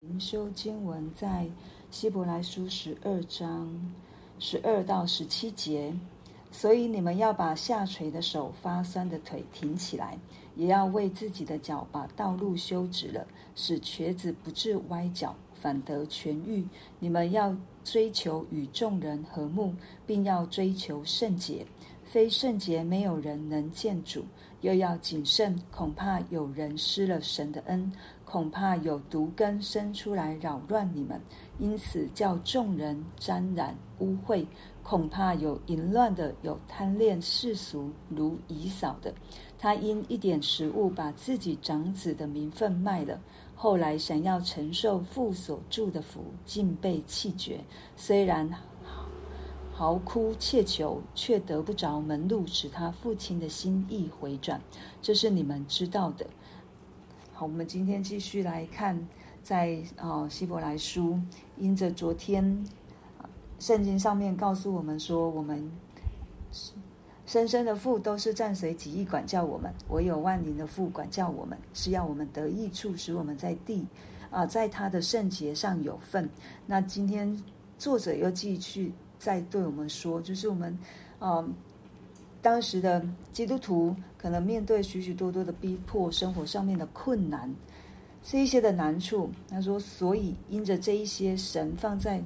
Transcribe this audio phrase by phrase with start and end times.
[0.00, 1.44] 灵修经文在
[1.90, 3.68] 希伯来书十二章
[4.38, 5.92] 十二到十七节，
[6.52, 10.16] 所以你们要把下垂的手、发酸的腿挺起来，
[10.54, 13.26] 也要为自己的脚把道路修直了，
[13.56, 16.64] 使瘸子不致歪脚，反得痊愈。
[17.00, 19.74] 你们要追求与众人和睦，
[20.06, 21.66] 并要追求圣洁。
[22.04, 24.24] 非圣洁，没有人能见主。
[24.60, 27.92] 又要谨慎，恐怕有人失了神的恩，
[28.30, 31.18] 恐怕有毒根生出来扰乱你们，
[31.58, 34.44] 因此叫众人沾染污秽。
[34.82, 39.14] 恐怕有淫乱的，有贪恋世俗如以扫的，
[39.58, 43.18] 他因一点食物把自己长子的名分卖了，
[43.54, 47.58] 后来想要承受父所祝的福，竟被弃绝。
[47.96, 48.46] 虽然。
[49.72, 54.60] 嚎哭切求，却得不着门路，使他父亲的心意回转，
[55.00, 56.26] 这是你们知道的。
[57.38, 58.98] 好，我们今天继续来看，
[59.44, 61.16] 在啊希伯来书，
[61.56, 62.66] 因着昨天
[63.60, 65.70] 圣经上面告诉我们说，我们
[67.26, 73.86] 生生的父都是暂随己意管教我们，唯有万灵的父管教我们，是要我们得益处，使我们在地
[74.32, 76.28] 啊，在他的圣洁上有份。
[76.66, 77.40] 那今天
[77.78, 78.92] 作者又继续。
[79.16, 80.78] 在对我们说，就是我们，
[81.20, 81.52] 嗯，
[82.40, 87.52] 当时的基督徒可能面对许许多多的逼迫，生活上面的困难，
[88.22, 89.30] 这一些的难处。
[89.50, 92.22] 他说，所以因着这一些神放在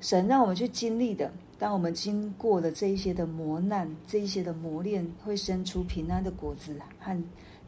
[0.00, 7.24] 神让我们去经历的，当我们经过了这一些的磨难，这一些的磨练，会生出平安的果子和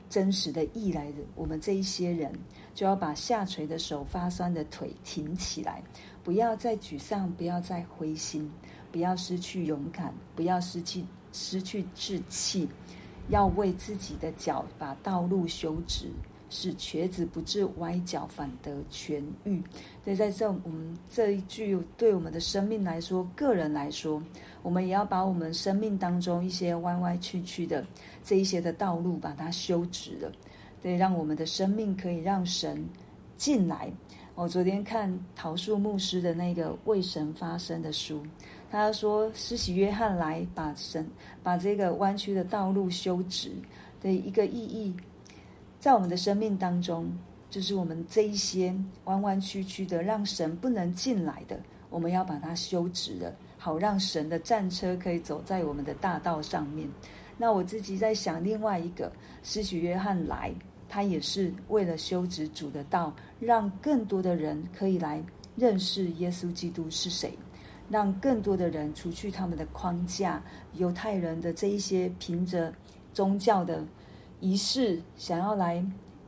[0.08, 1.18] 真实的意来的。
[1.34, 2.32] 我们这一些人，
[2.74, 5.82] 就要把下垂的手、发酸的腿挺起来。
[6.24, 8.50] 不要再沮丧，不要再灰心，
[8.90, 12.68] 不要失去勇敢，不要失去失去志气，
[13.28, 16.10] 要为自己的脚把道路修直，
[16.50, 19.62] 使瘸子不致歪脚，反得痊愈。
[20.04, 24.22] 所以在这我们这一句，对我们的生命来说，个人来说，
[24.62, 27.84] 我们也要把我们生命当中一些歪歪曲曲的
[28.24, 30.32] 这一些的道路，把它修直了，
[30.82, 32.82] 对，让我们的生命可以让神
[33.36, 33.92] 进来。
[34.34, 38.22] 我昨天看桃树牧师的那个为神发声的书，
[38.70, 41.06] 他说施洗约翰来把神
[41.42, 43.52] 把这个弯曲的道路修直
[44.00, 44.94] 的一个意义，
[45.80, 47.10] 在我们的生命当中，
[47.50, 48.74] 就是我们这一些
[49.04, 51.58] 弯弯曲曲的，让神不能进来的，
[51.90, 56.88] 我们要把它修直了，好让神的战车可以走在我们的大道上面。
[57.36, 59.12] 那我自己在想另外一个
[59.42, 60.52] 施洗约翰来。
[60.90, 65.22] 他也是为了修直主的道，让更多的人可以来
[65.54, 67.36] 认识耶稣基督是谁，
[67.88, 70.42] 让更多的人除去他们的框架，
[70.74, 72.72] 犹太人的这一些凭着
[73.12, 73.84] 宗教的
[74.40, 75.84] 仪式，想要来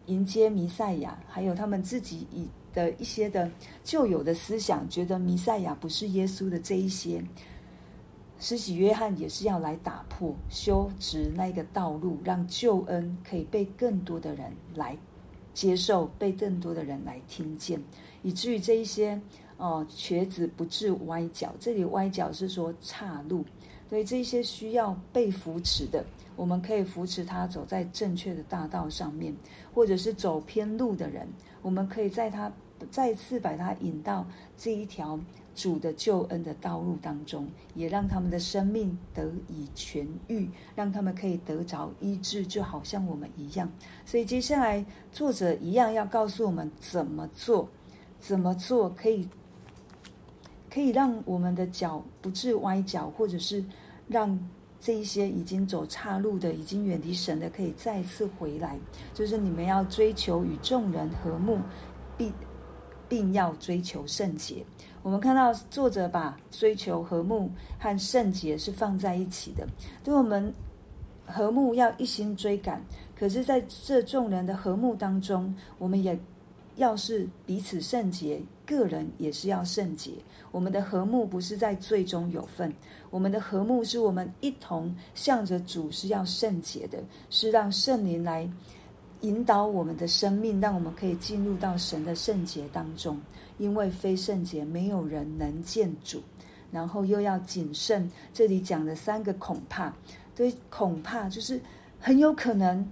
[0.06, 3.50] 迎接弥赛亚，还有他们自己以的一些的
[3.84, 7.22] 旧有的思想，觉得弥赛亚不是耶稣的这一些。
[8.38, 14.96] 施洗约翰也是要来打破、修直那个道路，让救恩可以被更多的人来
[15.52, 17.78] 接受，被更多的人来听见，
[18.22, 19.20] 以至于这一些
[19.60, 21.54] 哦瘸子不致歪脚。
[21.60, 23.44] 这里歪脚是说岔路，
[23.88, 26.04] 所以这些需要被扶持的，
[26.34, 29.32] 我们可以扶持他走在正确的大道上面，
[29.72, 31.28] 或者是走偏路的人，
[31.62, 32.50] 我们可以在他
[32.90, 34.26] 再次把他引到
[34.56, 35.20] 这一条。
[35.52, 43.70] 主的救恩的道路当中，也让他们的生命得以痊愈，让他们可以得着医治，就好像我们一样。
[44.06, 44.82] 所以接下来
[45.12, 47.68] 作者一样要告诉我们怎么做，
[48.20, 49.28] 怎么做可以
[50.72, 53.64] 可以让我们的脚不致歪脚，或者是
[54.06, 54.38] 让
[54.78, 58.78] 这一些已经走岔路的、已经远离神的，可以再次回来。
[59.12, 61.58] 就是你们要追求与众人和睦，
[62.16, 62.32] 并
[63.08, 64.64] 并要追求圣洁。
[65.02, 69.66] 我们看到作者把追求和睦和圣洁是放在一起的，
[70.04, 70.54] 对我们
[71.26, 72.84] 和睦要一心追赶。
[73.18, 76.18] 可是在这众人的和睦当中，我们也
[76.80, 80.12] 要是彼此圣洁，个人也是要圣洁。
[80.50, 82.72] 我们的和睦不是在罪中有份，
[83.10, 86.98] 我们的和睦是我们一同向着主是要圣洁的，
[87.28, 88.50] 是让圣灵来
[89.20, 93.20] 引导我们的生命，让我们可以进入到神的圣洁当中。
[93.58, 96.22] 因为非圣洁，没有人能见主。
[96.72, 99.94] 然后又要谨慎，这里讲的三个恐怕，
[100.34, 101.60] 对，恐怕就是
[101.98, 102.88] 很有可能，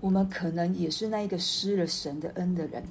[0.00, 2.82] 我们可能也是那一个失了神的恩的人。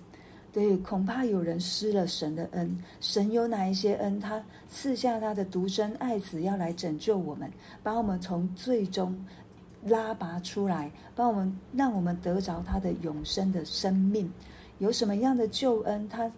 [0.57, 2.75] 对，恐怕有人失了神的恩。
[2.99, 4.19] 神有哪一些恩？
[4.19, 7.47] 他赐下他的独生爱子，要来拯救我们，
[7.83, 9.15] 把我们从罪中
[9.83, 14.33] 拉拔出来，帮我们让我们得着他的永生的生命。
[14.79, 16.09] 有什么样的救恩？
[16.09, 16.31] 他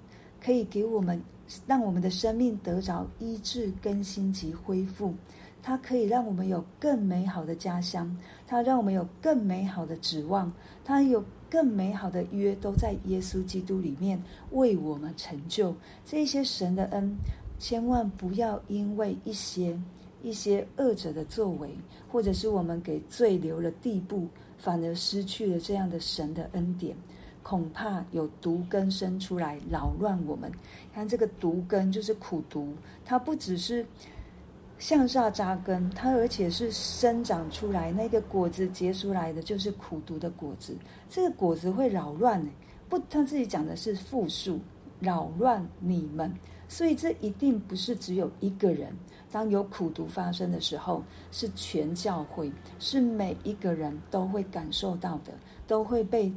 [0.43, 1.23] 可以给我们，
[1.65, 5.13] 让我们的生命得着医治、更新及恢复。
[5.61, 8.13] 它可以让我们有更美好的家乡，
[8.45, 10.51] 它让我们有更美好的指望，
[10.83, 15.75] 它有更美好的约，都在耶稣基督里面为我们成就。
[16.05, 17.17] 这些神的恩，
[17.57, 19.77] 千万不要因为一些
[20.21, 21.69] 一些恶者的作为，
[22.11, 26.95] 或者是我们给罪留了地步，反而失去了这样的神的恩典。
[27.41, 30.51] 恐怕有毒根生出来，扰乱我们。
[30.93, 32.73] 看这个毒根，就是苦毒，
[33.03, 33.85] 它不只是。
[34.79, 40.75] 向下扎根，它而且是生长出来，那个果子结出来的就是苦毒的果子。
[41.09, 42.41] 这个果子会扰乱，
[42.87, 44.57] 不，他自己讲的是复数，
[44.99, 46.33] 扰乱你们。
[46.69, 48.95] 所以这一定不是只有一个人。
[49.31, 55.33] 当有苦毒发生的时候，是全教会，是每一个人都会感受到的，
[55.67, 56.31] 都会被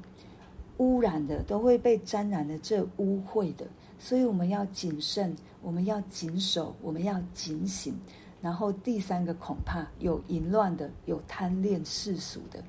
[0.79, 3.67] 污染的，都会被沾染的这污秽的。
[3.99, 7.95] 所以我们要谨慎，我们要谨守，我们要警醒。
[8.43, 12.63] 然后第三个恐怕有淫乱的，有贪恋世俗的。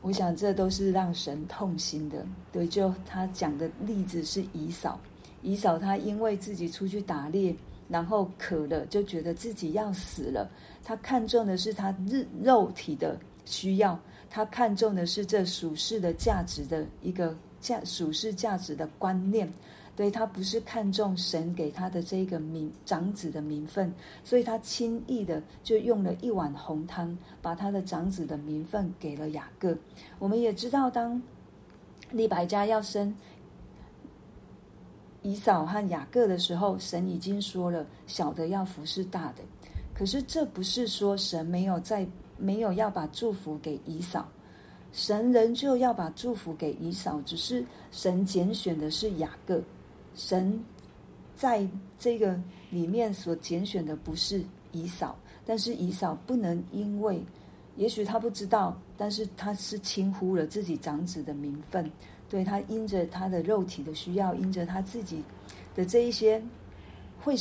[0.00, 2.24] 我想这都是让神痛心的。
[2.50, 4.98] 对，就他讲的例子是以嫂，
[5.42, 7.54] 以扫他因为自己出去打猎，
[7.88, 10.48] 然后渴了，就觉得自己要死了。
[10.82, 13.98] 他看重的是他日肉体的需要，
[14.30, 19.52] 他看重的是这属世的价值的一个价属世价值的观念。
[19.96, 23.90] 对，他不是看重神给他的这个名长子的名分，
[24.22, 29.74] 所以他轻易的就用了一碗红汤，把他的长子的名分给了雅各。
[30.18, 31.20] 我们也知道，当
[32.10, 33.16] 利百加要生
[35.22, 39.42] 以扫和雅各的时候，神已经说了，小的要服侍大的。
[39.94, 42.06] 可是这不是说神没有在
[42.36, 44.28] 没有要把祝福给以扫，
[44.92, 49.62] 神仍旧要把祝福给以扫，只是神拣选的是雅各。
[50.16, 50.58] 神
[51.36, 51.68] 在
[51.98, 52.36] 这个
[52.70, 54.42] 里面所拣选的不是
[54.72, 55.14] 以扫，
[55.44, 57.22] 但是以扫不能因为，
[57.76, 61.88] 也许他不知道，但是他是轻忽了自己长子的名分，
[62.30, 65.22] 对，他因着他的肉体的需要，因着他自己
[65.74, 66.42] 的这一些
[67.22, 67.36] 会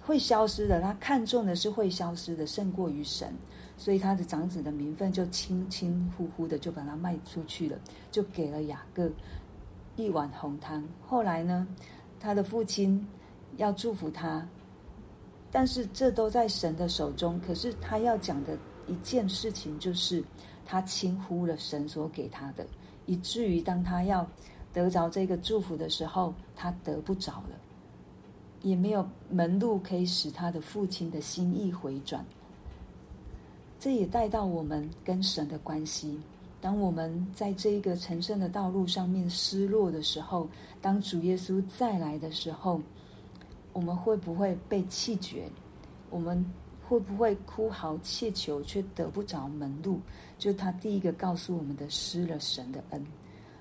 [0.00, 3.34] 会消失的，他看重的是会消失的，胜过于神，
[3.76, 7.76] 所以他的长子的名分就轻轻忽忽的就把他卖出去了，
[8.12, 9.10] 就给了雅各。
[9.96, 10.82] 一碗红汤。
[11.06, 11.66] 后来呢，
[12.18, 13.06] 他的父亲
[13.56, 14.46] 要祝福他，
[15.50, 17.40] 但是这都在神的手中。
[17.40, 18.56] 可是他要讲的
[18.86, 20.22] 一件事情，就是
[20.64, 22.66] 他轻忽了神所给他的，
[23.06, 24.26] 以至于当他要
[24.72, 27.58] 得着这个祝福的时候，他得不着了，
[28.62, 32.24] 也没有门路可以使他的父亲的心意回转。
[33.78, 36.20] 这也带到我们跟神的关系。
[36.60, 40.46] 当我们在这一个神圣的道路上面失落的时候，
[40.80, 42.80] 当主耶稣再来的时候，
[43.72, 45.48] 我们会不会被弃绝？
[46.10, 46.44] 我们
[46.86, 50.00] 会不会哭嚎切求却得不着门路？
[50.38, 53.06] 就他第一个告诉我们的，失了神的恩。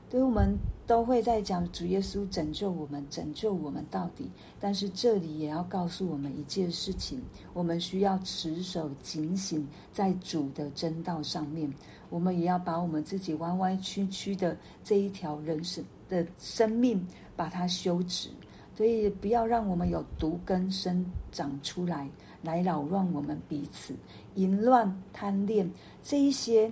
[0.10, 0.58] 对，我们
[0.88, 4.28] 都会在讲主耶稣拯救我们，拯救我们到底。
[4.60, 7.22] 但是这里也要告诉我们一件事情：
[7.54, 11.72] 我们需要持守警醒，在主的真道上面。
[12.10, 17.06] 我们也要把我们自己弯弯曲曲的这一条人生的生命，
[17.36, 18.30] 把它修直。
[18.76, 22.10] 所以不要让我们有毒根生长出来，
[22.42, 23.94] 来扰乱我们彼此。
[24.34, 25.70] 淫乱、贪恋
[26.02, 26.72] 这一些，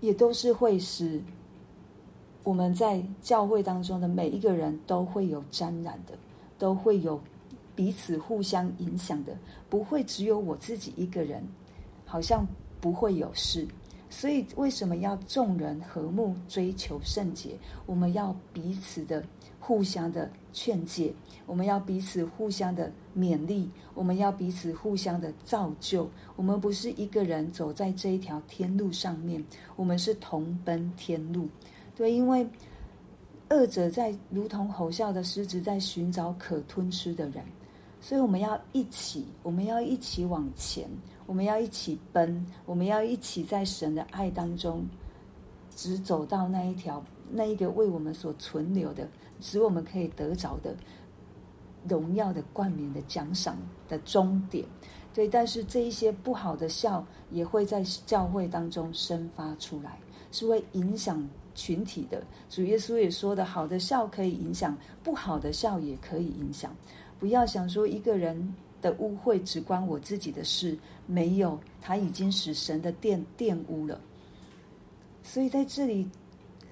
[0.00, 1.22] 也都是会使
[2.46, 6.16] 我们在教会当中的每一个人都会有沾染的，
[6.56, 7.20] 都会有
[7.74, 9.36] 彼此互相影响的，
[9.68, 11.42] 不会只有我自己一个人，
[12.04, 12.46] 好像
[12.80, 13.66] 不会有事。
[14.08, 17.58] 所以，为什么要众人和睦追求圣洁？
[17.84, 19.24] 我们要彼此的
[19.58, 21.12] 互相的劝诫，
[21.46, 26.08] 我们要彼此互相的勉励，我们要彼此互相的造就。
[26.36, 31.48] 我们不是一个人走在这一条天路上面，我们是同奔天路。
[31.96, 32.46] 对，因为
[33.48, 37.44] 恶者在如同吼啸的狮子，在寻找可吞吃的人，
[38.00, 40.88] 所以我们要一起，我们要一起往前。
[41.28, 44.86] 我们要一起奔，我们要一起在神的爱当中，
[45.74, 49.08] 只走到那一条，那一个为我们所存留的，
[49.40, 50.72] 使我们可以得着的
[51.88, 54.64] 荣耀的冠冕的奖赏的终点。
[55.12, 59.98] 对，但是这一些不好的笑也会在教会当中生发出来，
[60.30, 62.22] 是会影响群体的。
[62.48, 66.72] 主耶稣也说的，好的笑可以影响，不好的笑也可以影响。
[67.18, 68.54] 不要想说一个人。
[68.82, 73.98] 的污秽只关我自己的事，没有，他已经使神的殿玷污了。
[75.22, 76.08] 所以在这里，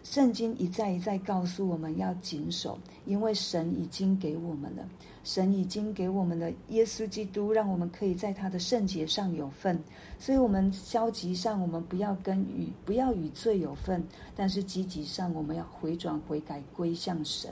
[0.04, 4.86] 圣经一再一再告诉我们要谨守，因为神已经给我们了，
[5.24, 9.82] 神已经给我们的耶稣基督，让我们可以在他的圣洁上有份。
[10.18, 14.00] 所以，我们消极上，我们不要跟与不要与罪有份；
[14.36, 17.50] 但是积极上，我们要回转悔改，归向神，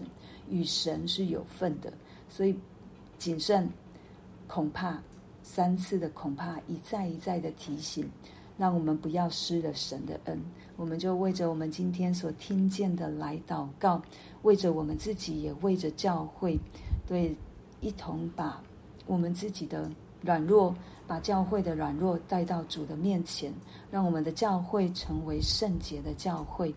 [0.48, 1.92] 与神是有份的。
[2.28, 2.54] 所以，
[3.18, 3.68] 谨慎，
[4.46, 5.02] 恐怕
[5.42, 8.06] 三次的恐怕，一再一再的提醒，
[8.58, 10.38] 让我们不要失了神的恩。
[10.76, 14.02] 我们就为着我们今天所听见的来祷告，
[14.42, 16.58] 为着我们自己，也为着教会，
[17.06, 17.34] 对，
[17.82, 18.62] 一同把
[19.06, 19.90] 我们自己的
[20.22, 20.74] 软弱，
[21.06, 23.52] 把教会的软弱带到主的面前，
[23.90, 26.72] 让我们的教会成为圣洁的教会。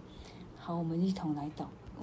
[0.57, 1.84] 好，我们一同来祷告。